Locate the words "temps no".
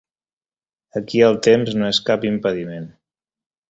1.49-1.93